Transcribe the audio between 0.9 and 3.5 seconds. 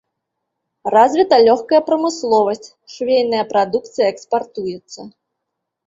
Развіта лёгкая прамысловасць, швейнай